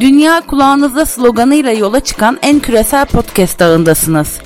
[0.00, 4.40] Dünya kulağınızda sloganıyla yola çıkan en küresel podcast ağındasınız.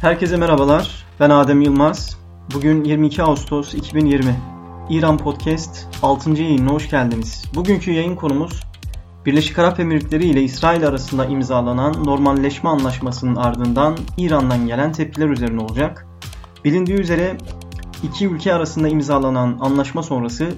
[0.00, 1.06] Herkese merhabalar.
[1.20, 2.18] Ben Adem Yılmaz.
[2.54, 4.36] Bugün 22 Ağustos 2020.
[4.90, 6.30] İran Podcast 6.
[6.30, 7.44] yayınına hoş geldiniz.
[7.54, 8.62] Bugünkü yayın konumuz
[9.26, 16.09] Birleşik Arap Emirlikleri ile İsrail arasında imzalanan normalleşme anlaşmasının ardından İran'dan gelen tepkiler üzerine olacak.
[16.64, 17.36] Bilindiği üzere
[18.02, 20.52] iki ülke arasında imzalanan anlaşma sonrası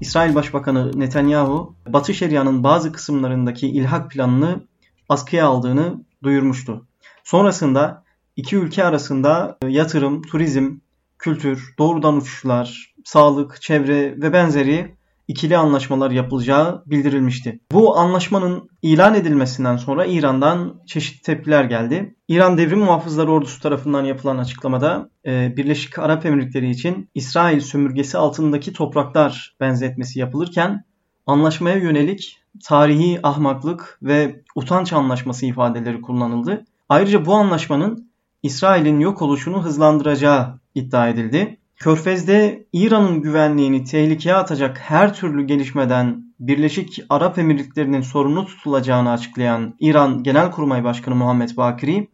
[0.00, 4.66] İsrail Başbakanı Netanyahu, Batı Şeria'nın bazı kısımlarındaki ilhak planını
[5.08, 6.86] askıya aldığını duyurmuştu.
[7.24, 8.04] Sonrasında
[8.36, 10.70] iki ülke arasında yatırım, turizm,
[11.18, 14.94] kültür, doğrudan uçuşlar, sağlık, çevre ve benzeri
[15.28, 17.60] ikili anlaşmalar yapılacağı bildirilmişti.
[17.72, 22.14] Bu anlaşmanın ilan edilmesinden sonra İran'dan çeşitli tepkiler geldi.
[22.28, 28.72] İran Devrim Muhafızları Ordusu tarafından yapılan açıklamada e, Birleşik Arap Emirlikleri için İsrail sömürgesi altındaki
[28.72, 30.84] topraklar benzetmesi yapılırken
[31.26, 36.64] anlaşmaya yönelik tarihi ahmaklık ve utanç anlaşması ifadeleri kullanıldı.
[36.88, 38.10] Ayrıca bu anlaşmanın
[38.42, 41.58] İsrail'in yok oluşunu hızlandıracağı iddia edildi.
[41.76, 50.22] Körfez'de İran'ın güvenliğini tehlikeye atacak her türlü gelişmeden Birleşik Arap Emirlikleri'nin sorumlu tutulacağını açıklayan İran
[50.22, 52.08] Genelkurmay Başkanı Muhammed Bakiri,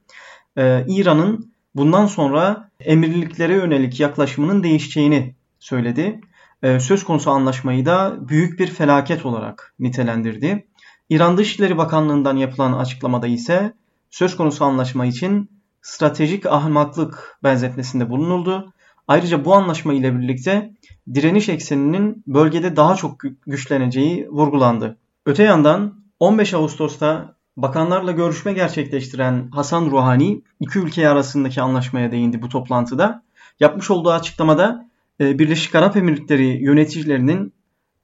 [0.57, 6.21] e, İran'ın bundan sonra emirliklere yönelik yaklaşımının değişeceğini söyledi.
[6.63, 10.67] E, söz konusu anlaşmayı da büyük bir felaket olarak nitelendirdi.
[11.11, 13.73] İran Dışişleri Bakanlığı'ndan yapılan açıklamada ise
[14.11, 15.51] söz konusu anlaşma için
[15.83, 18.73] stratejik ahmaklık benzetmesinde bulunuldu.
[19.09, 20.73] Ayrıca bu anlaşma ile birlikte
[21.15, 24.99] direniş ekseninin bölgede daha çok güçleneceği vurgulandı.
[25.27, 32.49] Öte yandan 15 Ağustos'ta bakanlarla görüşme gerçekleştiren Hasan Ruhani iki ülke arasındaki anlaşmaya değindi bu
[32.49, 33.23] toplantıda.
[33.61, 34.89] Yapmış olduğu açıklamada
[35.21, 37.53] e, Birleşik Arap Emirlikleri yöneticilerinin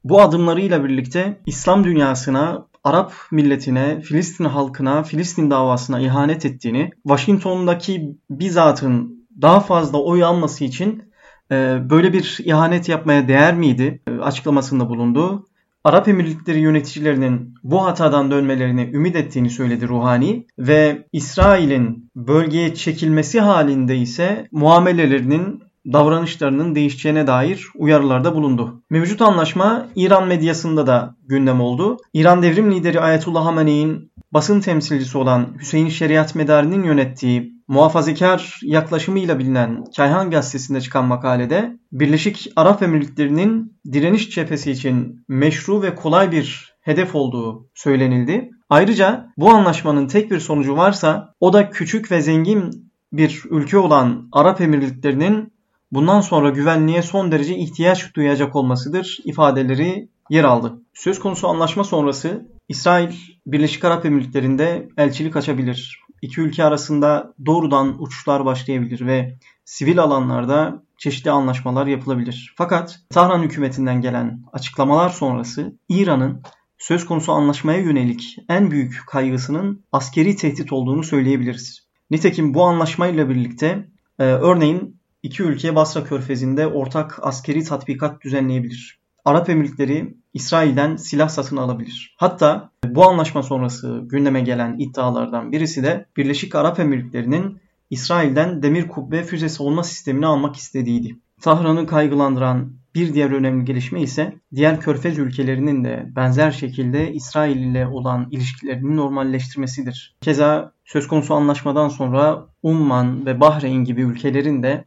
[0.04, 9.23] bu adımlarıyla birlikte İslam dünyasına, Arap milletine, Filistin halkına, Filistin davasına ihanet ettiğini, Washington'daki bizatın
[9.42, 11.02] daha fazla oy alması için
[11.50, 15.46] e, böyle bir ihanet yapmaya değer miydi e, açıklamasında bulundu.
[15.84, 23.96] Arap Emirlikleri yöneticilerinin bu hatadan dönmelerini ümit ettiğini söyledi Ruhani ve İsrail'in bölgeye çekilmesi halinde
[23.96, 25.62] ise muamelelerinin
[25.92, 28.82] davranışlarının değişeceğine dair uyarılarda bulundu.
[28.90, 31.96] Mevcut anlaşma İran medyasında da gündem oldu.
[32.14, 39.84] İran devrim lideri Ayetullah Hamene'in basın temsilcisi olan Hüseyin Şeriat Medari'nin yönettiği muhafazakar yaklaşımıyla bilinen
[39.96, 47.14] Kayhan Gazetesi'nde çıkan makalede Birleşik Arap Emirlikleri'nin direniş cephesi için meşru ve kolay bir hedef
[47.14, 48.50] olduğu söylenildi.
[48.70, 54.28] Ayrıca bu anlaşmanın tek bir sonucu varsa o da küçük ve zengin bir ülke olan
[54.32, 55.53] Arap Emirlikleri'nin
[55.94, 60.72] bundan sonra güvenliğe son derece ihtiyaç duyacak olmasıdır ifadeleri yer aldı.
[60.94, 63.12] Söz konusu anlaşma sonrası İsrail
[63.46, 71.30] Birleşik Arap Emirlikleri'nde elçilik açabilir iki ülke arasında doğrudan uçuşlar başlayabilir ve sivil alanlarda çeşitli
[71.30, 72.54] anlaşmalar yapılabilir.
[72.56, 76.42] Fakat Tahran hükümetinden gelen açıklamalar sonrası İran'ın
[76.78, 81.88] söz konusu anlaşmaya yönelik en büyük kaygısının askeri tehdit olduğunu söyleyebiliriz.
[82.10, 83.88] Nitekim bu anlaşmayla birlikte
[84.18, 88.98] e, örneğin iki ülke Basra Körfezi'nde ortak askeri tatbikat düzenleyebilir.
[89.24, 92.14] Arap Emirlikleri İsrail'den silah satın alabilir.
[92.18, 97.58] Hatta bu anlaşma sonrası gündeme gelen iddialardan birisi de Birleşik Arap Emirlikleri'nin
[97.90, 101.16] İsrail'den demir kubbe füze savunma sistemini almak istediğiydi.
[101.40, 107.86] Tahran'ı kaygılandıran bir diğer önemli gelişme ise diğer körfez ülkelerinin de benzer şekilde İsrail ile
[107.86, 110.16] olan ilişkilerini normalleştirmesidir.
[110.20, 114.84] Keza söz konusu anlaşmadan sonra Umman ve Bahreyn gibi ülkelerin de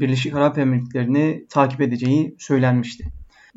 [0.00, 3.04] Birleşik Arap Emirlikleri'ni takip edeceği söylenmişti.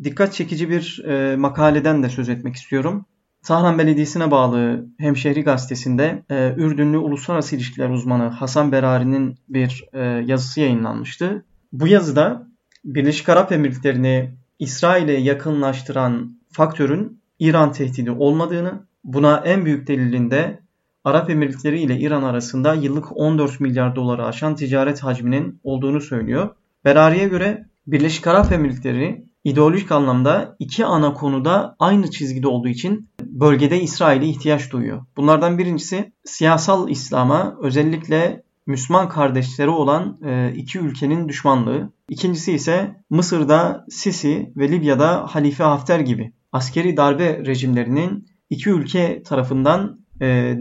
[0.04, 3.06] Dikkat çekici bir e, makaleden de söz etmek istiyorum.
[3.44, 10.60] Tahran Belediyesi'ne bağlı Hemşehri Gazetesi'nde e, Ürdünlü Uluslararası İlişkiler uzmanı Hasan Berari'nin bir e, yazısı
[10.60, 11.46] yayınlanmıştı.
[11.72, 12.48] Bu yazıda
[12.86, 20.60] Birleşik Arap Emirlikleri'ni İsrail'e yakınlaştıran faktörün İran tehdidi olmadığını, buna en büyük delilinde
[21.04, 26.50] Arap Emirlikleri ile İran arasında yıllık 14 milyar doları aşan ticaret hacminin olduğunu söylüyor.
[26.86, 33.82] Berari'ye göre Birleşik Arap Emirlikleri ideolojik anlamda iki ana konuda aynı çizgide olduğu için bölgede
[33.82, 35.06] İsrail'e ihtiyaç duyuyor.
[35.18, 41.92] Bunlardan birincisi siyasal İslam'a özellikle Müslüman kardeşleri olan e, iki ülkenin düşmanlığı.
[42.10, 50.03] İkincisi ise Mısır'da Sisi ve Libya'da Halife Hafter gibi askeri darbe rejimlerinin iki ülke tarafından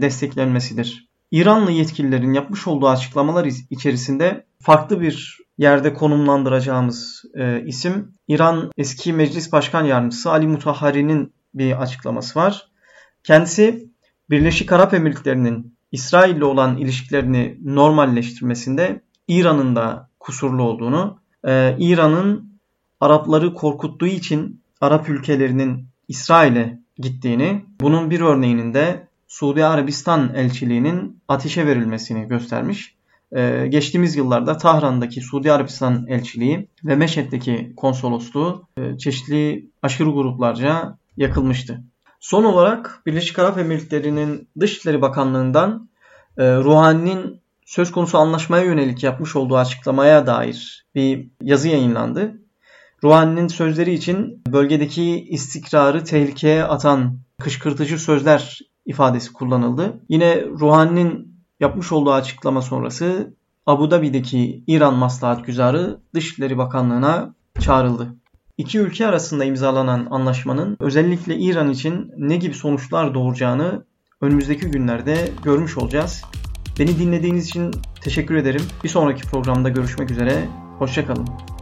[0.01, 1.07] desteklenmesidir.
[1.31, 9.51] İranlı yetkililerin yapmış olduğu açıklamalar içerisinde farklı bir yerde konumlandıracağımız e, isim İran eski meclis
[9.51, 12.67] başkan yardımcısı Ali Mutahhari'nin bir açıklaması var.
[13.23, 13.89] Kendisi
[14.29, 22.59] Birleşik Arap Emirlikleri'nin İsrail ile olan ilişkilerini normalleştirmesinde İran'ın da kusurlu olduğunu, e, İran'ın
[22.99, 31.67] Arapları korkuttuğu için Arap ülkelerinin İsrail'e gittiğini, bunun bir örneğinin de Suudi Arabistan elçiliğinin ateşe
[31.67, 32.95] verilmesini göstermiş.
[33.35, 41.83] Ee, geçtiğimiz yıllarda Tahran'daki Suudi Arabistan elçiliği ve Meşet'teki konsolosluğu e, çeşitli aşırı gruplarca yakılmıştı.
[42.19, 45.89] Son olarak Birleşik Arap Emirlikleri'nin Dışişleri Bakanlığı'ndan
[46.37, 52.41] e, Ruhani'nin söz konusu anlaşmaya yönelik yapmış olduğu açıklamaya dair bir yazı yayınlandı.
[53.03, 59.99] Ruhani'nin sözleri için bölgedeki istikrarı tehlikeye atan kışkırtıcı sözler ifadesi kullanıldı.
[60.09, 63.33] Yine Ruhani'nin yapmış olduğu açıklama sonrası
[63.65, 68.15] Abu Dhabi'deki İran Maslahat Güzarı Dışişleri Bakanlığı'na çağrıldı.
[68.57, 73.85] İki ülke arasında imzalanan anlaşmanın özellikle İran için ne gibi sonuçlar doğuracağını
[74.21, 76.23] önümüzdeki günlerde görmüş olacağız.
[76.79, 77.71] Beni dinlediğiniz için
[78.01, 78.61] teşekkür ederim.
[78.83, 80.49] Bir sonraki programda görüşmek üzere.
[80.79, 81.52] Hoşçakalın.